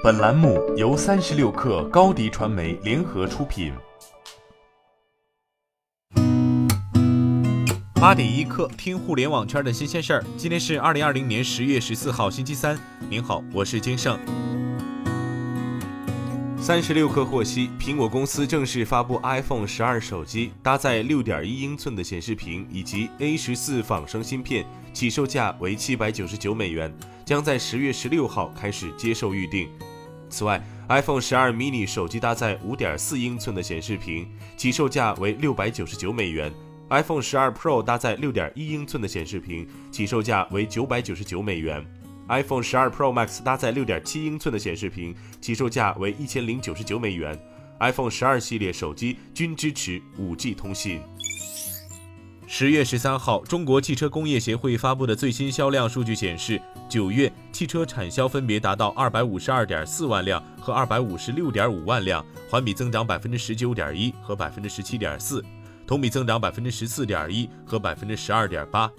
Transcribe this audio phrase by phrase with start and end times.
[0.00, 3.72] 本栏目由三十六氪高低传媒联合出品。
[7.94, 10.24] 八点一刻，听互联网圈的新鲜事儿。
[10.36, 12.78] 今天是二零二零年十月十四号，星期三。
[13.10, 14.16] 您好，我是金盛。
[16.60, 26.92] 三十六氪获悉，苹果公司正式发布 iPhone 十二手机，搭载六点一英寸的显示屏以及 A 十四仿生芯片，起售价为七百九十九美元，
[27.24, 29.68] 将在十月十六号开始接受预定。
[30.28, 36.52] 此外，iPhone 十二 mini 手机搭载五点四英寸的显示屏，起售价为六百九十九美元
[36.90, 41.84] ；iPhone 十二 Pro 搭载六点一英寸的显示屏，起售价为九百九十九美元。
[42.28, 47.38] iPhone 十二 Pro Max 搭载六点七英寸的显示屏，起售价为一千零九十九美元。
[47.80, 51.00] iPhone 十二系列手机均支持五 G 通信。
[52.58, 65.40] 十月十三号，中国汽车工业协会发布的最新销量数据显示，九月汽车产销分别达到二百五十二点四万辆和二百五十六点五万辆，环比增长百分之十九点一和百分之十七点四，
[65.86, 68.90] 同比增长百分之十四点一和百分之十二点八。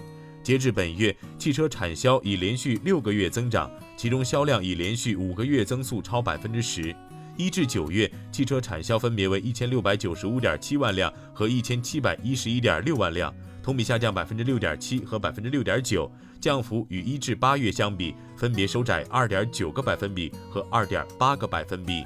[0.42, 6.96] 截至本月，汽车产销已连续六个月增长，其中销量已连续五个月增速超百分之十。
[7.40, 22.04] 一至九月，汽车产销分别为一千六百九十五点七万辆和一千七百一十一点六万辆，同比下降百分之六点七和百分之六点九，降幅与一至八月相比，分别收窄二点九个百分比和二点八个百分比。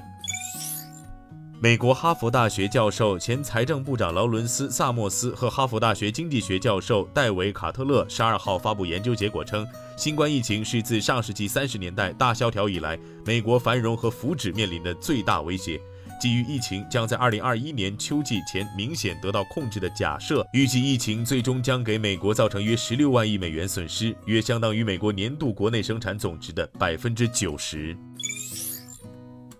[1.64, 15.80] 美国哈佛大学教授、前财政部长劳伦斯·萨默斯和哈佛大学经济学教授戴维·卡特勒十二号发布研究结果称，新冠疫情是自上世纪三十年代大萧条以来，美国繁荣和福祉面临的最大威胁。
[16.20, 27.96] 基于疫情将在二零二一年秋季前明显得到控制的假设，预计疫情最终将给美国造成约十六万亿美元损失，约相当于美国年度国内生产总值的百分之九十。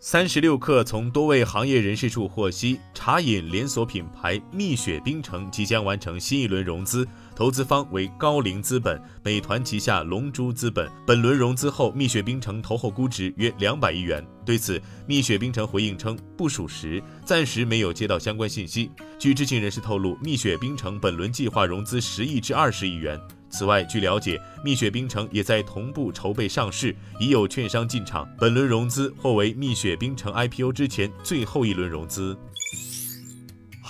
[0.07, 10.93] 三十六氪从多位行业人士处获悉，茶饮连锁品牌蜜雪冰城即将完成新一轮融资，投资方为高瓴资本、美团旗下龙珠资本。
[11.07, 14.23] 本轮融资后，蜜雪冰城投后估值约两百亿元。
[14.45, 18.91] 对此，蜜雪冰城回应称不属实，暂时没有接到相关信息。
[19.19, 23.19] 据知情人士透露，蜜雪冰城本轮计划融资十亿至二十亿元。
[23.57, 28.29] 此外，据了解，蜜雪冰城也在同步筹备上市，已有券商进场。
[28.37, 32.37] 本轮融资或为蜜雪冰城 IPO 之前最后一轮融资。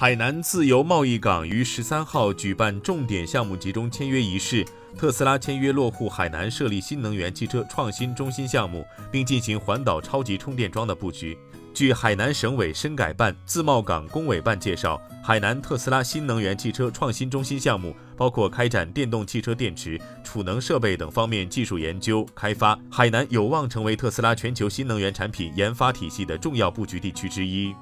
[0.04, 4.62] 海南自由贸易港于十三号举办重点项目集中签约仪式，
[4.98, 11.38] 特斯拉签约落户海南，设立新能源汽车创新中心项目，并进行环岛超级充电桩的布局。
[11.72, 22.78] 据海南省委深改办自贸港工委办介绍，海南特斯拉新能源汽车创新中心项目包括开展电动汽车电池、储能设备等方面技术研究开发。
[22.90, 27.74] 海南有望成为特斯拉全球新能源产品研发体系的重要布局地区之一。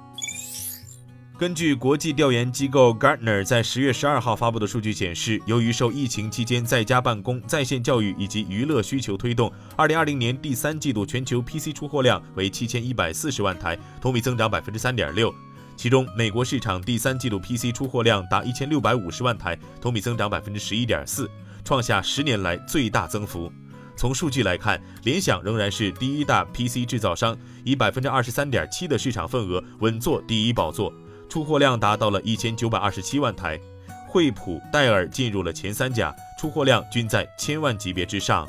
[1.42, 15.34] 根据国际调研机构 Gartner 在十月十二号发布的数据显示，由于受疫情期间在家办公、在线教育以及娱乐需求推动，二零二零年第三季度全球 PC 出货量为七千一百四十万台，同比增长百分之三点六。
[15.76, 21.28] 其中，美国市场第三季度 PC 出货量达一千六百五十万台，同比增长百分之十一点四，
[21.64, 23.52] 创下十年来最大增幅。
[23.96, 30.92] 从数据来看，联想仍然是第一大 PC 制造商，以百分之二十三点七的市场份额稳坐第一宝座。
[31.32, 33.58] 出货量达到了一千九百二十七万台，
[34.06, 38.46] 惠普、戴尔进入了前三甲，出货量均在千万级别之上。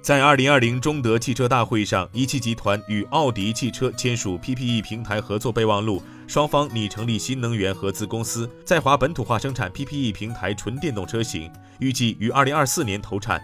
[0.00, 13.38] 在二零二零中德汽车大会上，一汽集团与奥迪汽车签署 PPE 平台合作备忘录，双方拟成立新能源合资公司，在华本土化生产 PPE 平台纯电动车型，预计于二零二四年投产。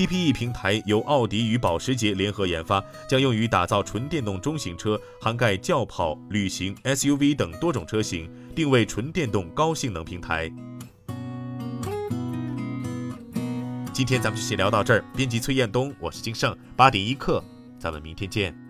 [0.00, 10.50] TPE 平台由奥迪与保时捷联合研发，将用于打造纯电动中型车，涵盖轿跑、旅行、SUV 等多种车型，定位纯电动高性能平台。
[13.92, 15.04] 今天咱们就先聊到这儿。
[15.14, 17.44] 编辑崔彦东，我是金盛，八点一刻，
[17.78, 18.69] 咱们明天见。